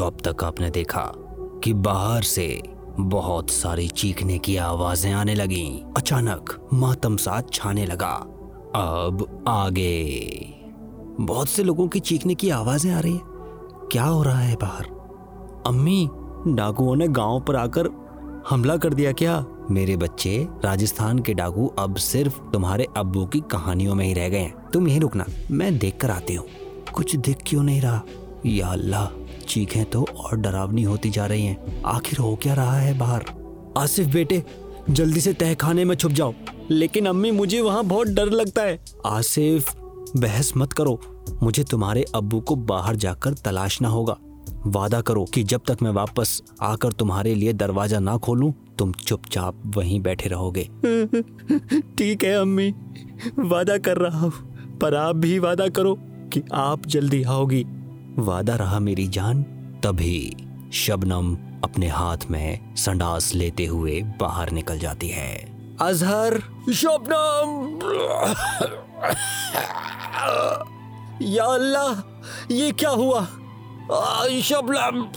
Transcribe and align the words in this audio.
तो 0.00 0.06
अब 0.06 0.18
तक 0.26 0.44
आपने 0.44 0.70
देखा 0.70 1.12
कि 1.64 1.72
बाहर 1.72 2.22
से 2.22 2.62
बहुत 3.00 3.50
सारी 3.50 3.88
चीखने 3.88 4.38
की 4.38 4.56
आवाज़ें 4.56 5.12
आने 5.12 5.34
लगी। 5.34 5.84
अचानक 5.96 6.68
मातम 6.74 7.16
सा 7.16 7.42
छाने 7.52 7.86
लगा। 7.86 8.12
अब 8.74 9.44
आगे। 9.48 10.30
बहुत 11.20 11.48
से 11.48 11.62
लोगों 11.62 11.88
की 11.88 12.00
चीखने 12.00 12.34
की 12.34 12.50
आवाज़ें 12.50 12.92
आ 12.92 13.00
रही 13.00 13.12
है। 13.12 13.20
क्या 13.92 14.04
हो 14.04 14.22
रहा 14.22 14.38
है 14.38 14.54
बाहर? 14.54 14.84
अम्मी, 15.66 16.08
डाकुओं 16.48 16.96
ने 16.96 17.08
गाँव 17.08 17.40
पर 17.40 17.56
आकर 17.56 17.88
हमला 18.50 18.76
कर 18.76 18.94
दिया 18.94 19.12
क्या? 19.12 19.46
मेरे 19.70 19.96
बच्चे, 19.96 20.48
राजस्थान 20.64 21.18
के 21.18 21.34
डाकू 21.34 21.72
अब 21.78 21.96
सिर्फ़ 21.96 22.40
तुम्हारे 22.40 22.86
अब्बू 22.96 23.26
की 23.26 23.40
कहानियों 23.40 23.94
में 23.94 24.06
ही 24.06 24.12
रह 24.12 24.28
गए 24.28 24.38
हैं। 24.38 24.70
तुम 24.72 24.88
यहीं 24.88 25.00
रुकना, 25.00 25.24
मैं 25.50 25.78
देख 25.78 25.96
कर 26.00 26.10
आती 26.10 26.34
हूँ। 26.34 26.46
कुछ 26.94 27.16
दिख 27.16 27.38
क्यों 27.46 27.62
नहीं 27.62 27.80
रहा? 27.80 28.02
या 28.46 28.68
अल्लाह, 28.68 29.22
चीखें 29.48 29.84
तो 29.84 30.06
और 30.16 30.36
डरावनी 30.36 30.82
होती 30.82 31.10
जा 31.10 31.26
रही 31.26 31.44
हैं। 31.44 31.82
आखिर 31.82 32.18
हो 32.18 32.36
क्या 32.42 32.54
रहा 32.54 32.76
है 32.76 32.98
बाहर? 32.98 33.24
आसिफ 33.78 34.06
बेटे, 34.06 34.44
जल्दी 34.90 35.20
से 35.20 35.32
तह 35.32 35.54
खाने 35.54 35.84
में 35.84 35.96
छुप 35.96 36.12
जाओ। 36.12 36.34
लेकिन 36.70 37.06
अम्मी, 37.06 37.30
मुझे 37.30 37.60
वहाँ 37.60 37.84
बहुत 37.84 38.08
डर 38.08 38.26
लगता 38.26 38.62
है। 38.62 38.84
आसिफ, 39.06 39.74
बहस 40.16 40.52
मत 40.56 40.72
करो। 40.72 41.00
मुझे 41.42 41.64
तुम्हारे 41.64 42.04
अब्बू 42.14 42.40
को 42.40 42.56
बाहर 42.56 42.96
जाकर 42.96 43.32
तलाशना 43.34 43.88
होगा। 43.88 44.16
वादा 44.66 45.00
करो 45.00 45.24
कि 45.24 45.42
जब 45.42 45.60
तक 45.68 45.78
मैं 45.82 45.90
वापस 45.90 46.42
आकर 46.62 46.92
तुम्हारे 46.92 47.34
लिए 47.34 47.52
दरवाज़ा 47.52 47.98
ना 47.98 48.16
खोलूं, 48.16 48.52
तुम 48.78 48.92
चुपचाप 48.92 49.62
वहीं 49.66 50.00
बैठे 50.00 50.28
रहोगे। 50.28 50.62
ठीक 51.80 52.24
है 52.24 52.32
अम्मी, 52.32 52.74
वादा 53.38 53.78
कर 53.78 53.96
रहा 53.96 54.20
हूँ। 54.20 54.32
पर 54.78 54.94
आप 54.94 55.16
भी 55.16 55.38
वादा 55.38 55.68
करो 55.68 55.98
कि 56.02 56.42
आप 56.52 56.86
जल्दी 56.86 57.22
आओगी। 57.22 57.66
वादा 58.20 58.54
रहा 58.54 58.78
मेरी 58.78 59.08
जान, 59.08 59.42
तभी 59.84 60.36
शबनम 60.72 61.34
अपने 61.64 61.88
हाथ 61.88 62.16
में 62.30 62.74
संडास 62.76 63.34
लेते 63.34 63.66
हुए 63.66 64.00
बाहर 64.00 64.50
निकल 64.50 64.78
जाती 64.78 65.08
है। 65.08 65.34
अजहर, 65.80 66.38
शबनम! 66.72 67.78
या 71.22 71.44
अल्लाह, 71.44 71.92
ये 72.50 72.72
क्या 72.72 72.90
हुआ? 72.90 73.26
शबनम 74.42 75.08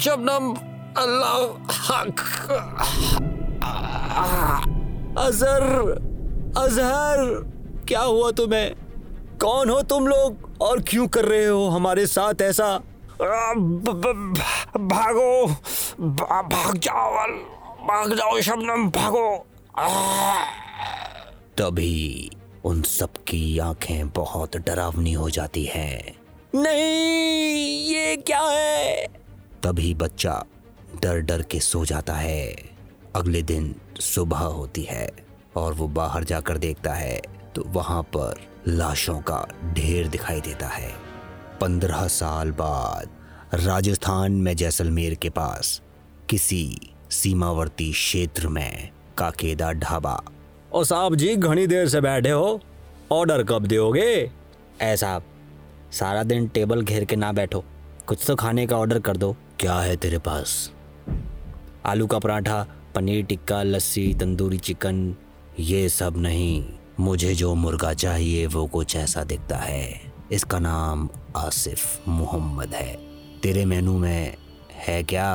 शबनम, 0.00 0.54
अल्लाह 0.98 1.40
अजहर 5.26 5.62
अजहर, 6.58 7.18
क्या 7.88 8.00
हुआ 8.00 8.30
तुम्हें? 8.30 8.74
कौन 9.42 9.70
हो 9.70 9.82
तुम 9.82 10.06
लोग? 10.06 10.50
और 10.60 10.80
क्यों 10.80 11.08
कर 11.08 11.24
रहे 11.24 11.46
हो 11.46 11.68
हमारे 11.68 12.06
साथ 12.06 12.42
ऐसा? 12.42 12.78
भागो। 14.78 15.46
भाग 16.42 16.78
जाओ 16.78 17.26
भाग 17.86 18.14
जाओ 18.14 18.40
शबनम 18.40 18.90
भागो। 18.90 19.46
तभी 21.58 22.30
उन 22.64 22.82
सबकी 22.82 23.58
आँखें 23.58 24.08
बहुत 24.08 24.56
डरावनी 24.56 25.12
हो 25.12 25.30
जाती 25.30 25.64
हैं। 25.64 26.16
नहीं 26.54 27.84
ये 27.94 28.16
क्या 28.16 28.40
है? 28.40 29.06
तभी 29.62 29.94
बच्चा 29.94 30.44
डर 31.02 31.20
डर 31.20 31.42
के 31.42 31.60
सो 31.60 31.84
जाता 31.84 32.14
है। 32.14 32.54
अगले 33.16 33.42
दिन 33.42 33.74
सुबह 34.00 34.38
होती 34.38 34.82
है 34.82 35.08
और 35.56 35.72
वो 35.72 35.88
बाहर 35.88 36.24
जाकर 36.24 36.58
देखता 36.58 36.92
है 36.92 37.20
तो 37.56 37.64
वहाँ 37.66 38.02
पर 38.02 38.51
लाशों 38.68 39.20
का 39.20 39.48
ढेर 39.64 40.08
दिखाई 40.08 40.40
देता 40.40 40.66
है। 40.66 40.92
पंद्रह 41.60 42.06
साल 42.06 42.50
बाद 42.50 43.08
राजस्थान 43.54 44.32
में 44.32 44.56
जैसलमेर 44.56 45.14
के 45.14 45.30
पास 45.30 45.82
किसी 46.28 46.78
सीमावर्ती 47.10 47.92
क्षेत्र 47.92 48.48
में 48.48 48.90
काकेदा 49.18 49.72
ढाबा। 49.72 50.22
ओ 50.72 50.84
साहब 50.84 51.14
जी 51.14 51.36
घनी 51.36 51.66
देर 51.66 51.88
से 51.88 52.00
बैठे 52.00 52.30
हो। 52.30 52.60
ऑर्डर 53.12 53.42
कब 53.42 53.66
दोगे? 53.66 54.30
ऐसा 54.80 55.20
सारा 55.92 56.22
दिन 56.22 56.48
टेबल 56.48 56.82
घेर 56.82 57.04
के 57.04 57.16
ना 57.16 57.32
बैठो। 57.32 57.64
कुछ 58.06 58.24
तो 58.26 58.36
खाने 58.36 58.66
का 58.66 58.76
ऑर्डर 58.76 58.98
कर 58.98 59.16
दो। 59.16 59.36
क्या 59.60 59.74
है 59.74 59.96
तेरे 59.96 60.18
पास? 60.18 60.72
आलू 61.86 62.06
का 62.06 62.18
पराठा 62.18 62.66
पनीर 62.94 63.24
टिक्का 63.24 63.62
लस्सी 63.62 64.14
तंदूरी 64.14 64.58
चिकन 64.58 65.16
ये 65.60 65.88
सब 65.88 66.14
नहीं। 66.16 66.64
मुझे 67.00 67.34
जो 67.34 67.54
मुर्गा 67.54 67.94
चाहिए 67.94 68.46
वो 68.46 68.66
कुछ 68.66 68.96
ऐसा 68.96 69.24
दिखता 69.24 69.56
है। 69.56 70.12
इसका 70.32 70.58
नाम 70.58 71.08
आसिफ 71.36 72.08
मोहम्मद 72.08 72.68
है। 72.68 72.96
तेरे 73.42 73.64
मेनू 73.64 73.98
में 73.98 74.36
है 74.72 75.02
क्या? 75.02 75.28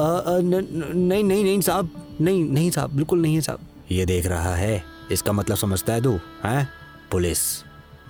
आ, 0.00 0.04
आ, 0.04 0.22
न, 0.26 0.68
न, 0.72 0.92
नहीं 0.96 1.24
नहीं 1.24 1.44
नहीं 1.44 1.60
साहब। 1.60 2.16
नहीं 2.20 2.44
नहीं 2.44 2.70
साहब। 2.70 2.90
बिल्कुल 2.90 3.22
नहीं 3.22 3.34
है 3.34 3.40
साहब। 3.40 3.58
ये 3.90 4.06
देख 4.06 4.26
रहा 4.26 4.54
है। 4.54 4.84
इसका 5.12 5.32
मतलब 5.32 5.56
समझता 5.56 5.92
है 5.92 6.02
तू 6.02 6.20
हैं? 6.44 6.68
पुलिस। 7.10 7.38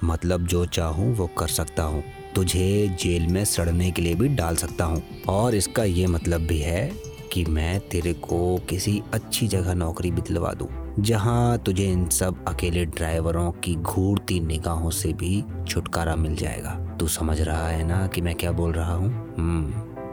मतलब 0.05 0.47
जो 0.47 0.67
चाहूँ 0.67 1.17
वो 1.17 1.27
कर 1.27 1.49
सकता 1.49 1.83
हूँ। 1.83 2.05
तुझे 2.35 2.97
जेल 3.03 3.27
में 3.27 3.45
सड़ने 3.45 3.91
के 3.91 4.03
लिए 4.03 4.15
भी 4.15 4.29
डाल 4.29 4.57
सकता 4.57 4.85
हूँ। 4.85 5.03
और 5.29 5.55
इसका 5.55 5.85
ये 5.85 6.07
मतलब 6.07 6.41
भी 6.41 6.59
है 6.59 6.93
कि 7.33 7.45
मैं 7.45 7.81
तेरे 7.81 8.13
को 8.13 8.59
किसी 8.71 9.03
अच्छी 9.15 9.49
जगह 9.49 9.75
नौकरी 9.75 10.11
भी 10.11 10.21
दिलवा 10.21 10.53
दूँ। 10.53 10.82
जहाँ 10.99 11.59
तुझे 11.59 11.85
इन 11.85 12.09
सब 12.09 12.45
अकेले 12.49 12.85
ड्राइवरों 12.85 13.53
की 13.53 13.75
घूरती 13.75 14.41
निगाहों 14.41 14.91
से 14.91 15.13
भी 15.13 15.45
छुटकारा 15.69 16.17
मिल 16.17 16.37
जाएगा। 16.37 16.97
तू 17.01 17.07
समझ 17.07 17.41
रहा 17.41 17.69
है 17.69 17.85
ना 17.85 18.07
कि 18.07 18.21
मैं 18.21 18.35
क्या 18.35 18.53
बोल 18.53 18.73
रहा 18.73 18.95
हूँ? 18.95 19.11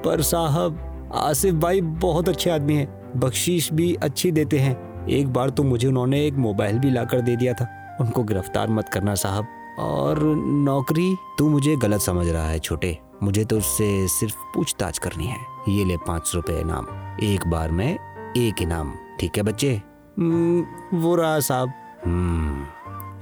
पर 0.05 0.21
साहब, 0.21 0.79
आसिफ 1.15 1.55
भाई 1.55 1.81
बहुत 1.81 2.29
अच्छे 2.29 2.49
आदमी 2.49 2.75
हैं। 2.75 3.19
बख्शीश 3.19 3.73
भी 3.73 3.93
अच्छी 3.93 4.31
देते 4.31 4.59
हैं। 4.59 5.07
एक 5.07 5.33
बार 5.33 5.49
तो 5.49 5.63
मुझे 5.63 5.87
उन्होंने 5.87 6.27
एक 6.27 6.33
मोबाइल 6.33 6.79
भी 6.79 6.91
लाकर 6.91 7.21
दे 7.21 7.35
दिया 7.35 7.53
था। 7.53 7.97
उनको 8.01 8.23
गिरफ़्तार 8.23 8.69
मत 8.69 8.89
करना 8.89 9.15
साहब। 9.15 9.47
और 9.79 10.19
नौकरी? 10.45 11.15
तू 11.39 11.49
मुझे 11.49 11.75
गलत 11.75 12.01
समझ 12.01 12.27
रहा 12.27 12.47
है 12.47 12.59
छोटे। 12.59 12.99
मुझे 13.23 13.45
तो 13.45 13.57
उससे 13.57 14.07
सिर्फ़ 14.07 14.35
पूछताछ 14.55 14.97
करनी 14.97 15.25
है। 15.25 15.37
ये 15.69 15.85
ले 15.85 15.97
पाँच 15.97 16.31
रुपए 16.35 16.59
इनाम। 16.59 16.87
एक 17.23 17.47
बार 17.47 17.71
में 17.71 17.97
एक 18.37 18.61
इनाम। 18.61 18.93
ठीक 19.19 19.37
है 19.37 19.43
बच्चे? 19.43 19.81
वो 20.19 21.15
रहा 21.15 21.39
साहब। 21.39 21.73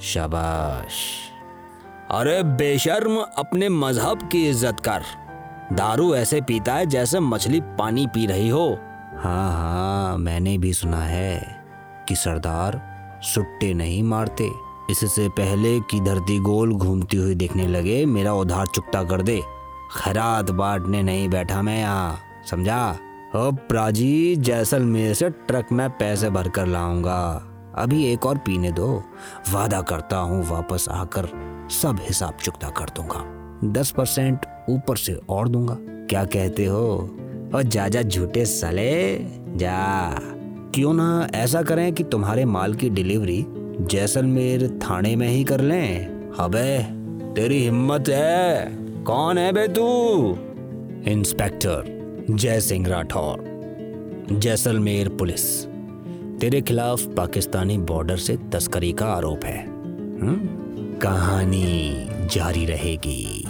शाबाश। 0.03 0.93
अरे 2.11 2.41
बेशर्म 2.43 3.17
अपने 3.17 3.69
मज़हब 3.69 4.27
की 4.31 4.47
इज़्ज़त 4.49 4.79
कर। 4.79 5.03
दारू 5.73 6.13
ऐसे 6.15 6.41
पीता 6.41 6.73
है 6.73 6.85
जैसे 6.85 7.19
मछली 7.19 7.61
पानी 7.79 8.07
पी 8.07 8.25
रही 8.25 8.49
हो। 8.49 8.67
हाँ 9.17 9.51
हाँ 9.53 10.17
मैंने 10.17 10.57
भी 10.57 10.73
सुना 10.73 11.01
है 11.01 11.41
कि 12.07 12.15
सरदार 12.15 12.81
सुट्टे 13.23 13.73
नहीं 13.73 14.03
मारते। 14.03 14.49
इससे 14.91 15.27
पहले 15.29 15.79
कि 15.81 15.99
धरती 15.99 16.39
गोल 16.39 16.73
घूमती 16.73 17.17
हुई 17.17 17.35
देखने 17.35 17.67
लगे 17.67 18.05
मेरा 18.05 18.33
उधार 18.33 18.65
चुकता 18.65 19.03
कर 19.03 19.21
दे। 19.21 19.41
खैरात 19.97 20.51
बांटने 20.51 21.01
नहीं 21.03 21.27
बैठा 21.29 21.61
मैं 21.61 21.79
यहाँ 21.79 22.19
समझा? 22.49 22.97
अब 23.35 23.57
प्राजी, 23.69 24.35
जैसलमेर 24.35 25.13
से 25.13 25.29
ट्रक 25.29 25.67
में 25.71 25.89
पैसे 25.89 26.29
भर 26.29 26.49
कर 26.49 26.65
लाऊँगा। 26.65 27.47
अभी 27.75 28.13
एक 28.13 28.25
और 28.25 28.37
पीने 28.37 28.71
दो। 28.71 29.03
वादा 29.51 29.81
करता 29.81 30.17
हूँ 30.17 30.49
वापस 30.49 30.85
आकर 30.89 31.25
सब 31.71 31.97
हिसाब 32.01 32.33
चुकता 32.43 32.69
कर 32.69 32.85
दूँगा। 32.85 33.23
दस 33.73 33.91
परसेंट 33.91 34.39
ऊपर 34.69 34.97
से 34.97 35.19
और 35.29 35.47
दूँगा। 35.47 35.77
क्या 35.79 36.23
कहते 36.23 36.65
हो? 36.65 37.17
और 37.55 37.63
जा 37.63 37.87
जा 37.87 38.01
झूठे 38.01 38.45
सले। 38.45 39.19
जा। 39.57 40.11
क्यों 40.75 40.93
ना 40.93 41.27
ऐसा 41.35 41.61
करें 41.61 41.93
कि 41.93 42.03
तुम्हारे 42.03 42.45
माल 42.45 42.73
की 42.73 42.89
डिलीवरी 42.89 43.45
जैसलमेर 43.81 44.79
थाने 44.83 45.15
में 45.15 45.27
ही 45.27 45.43
कर 45.43 45.61
लें। 45.61 46.05
अबे, 46.39 46.83
तेरी 47.33 47.63
हिम्मत 47.63 48.03
है। 48.09 48.77
कौन 49.03 49.37
है 49.37 49.51
बे 49.51 49.67
तू? 49.67 49.83
इंस्पेक्टर। 51.11 51.96
जय 52.31 52.59
सिंह 52.59 52.87
राठौर। 52.87 53.37
जैसलमेर 54.31 55.09
पुलिस। 55.09 55.65
तेरे 56.41 56.61
खिलाफ 56.61 57.01
पाकिस्तानी 57.01 57.77
बॉर्डर 57.77 58.17
से 58.17 58.37
तस्करी 58.37 58.93
का 58.93 59.05
आरोप 59.05 59.45
है। 59.45 59.67
हुँ? 60.21 60.57
कहानी 60.97 62.07
जारी 62.09 62.65
रहेगी। 62.65 63.47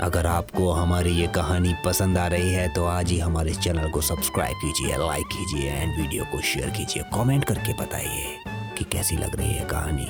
अगर 0.00 0.26
आपको 0.26 0.70
हमारी 0.70 1.10
ये 1.10 1.26
कहानी 1.26 1.74
पसंद 1.84 2.18
आ 2.18 2.26
रही 2.26 2.50
है 2.50 2.74
तो 2.74 2.84
आज 2.84 3.10
ही 3.10 3.18
हमारे 3.18 3.54
चैनल 3.54 3.90
को 3.90 4.00
सब्सक्राइब 4.00 4.56
कीजिए, 4.56 4.96
लाइक 4.96 5.26
कीजिए, 5.26 5.70
एंड 5.70 6.00
वीडियो 6.00 6.24
को 6.24 6.40
शेयर 6.40 6.70
कीजिए, 6.70 7.02
कमेंट 7.02 7.44
करके 7.44 7.72
बताइए 7.72 8.36
कि 8.78 8.84
कैसी 8.84 9.16
लग 9.16 9.36
रही 9.36 9.52
है 9.52 9.64
कहानी। 9.64 10.08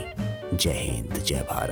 जय 0.57 0.71
हिंद, 0.71 1.25
जय 1.27 1.35
भारत। 1.35 1.69